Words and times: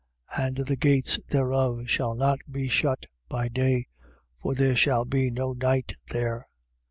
21:25. 0.33 0.47
And 0.47 0.57
the 0.65 0.75
gates 0.77 1.19
thereof 1.27 1.83
shall 1.87 2.15
not 2.15 2.39
be 2.49 2.67
shut 2.67 3.05
by 3.29 3.47
day: 3.49 3.85
for 4.35 4.55
there 4.55 4.75
shall 4.75 5.05
be 5.05 5.29
no 5.29 5.53
night 5.53 5.93
there. 6.07 6.47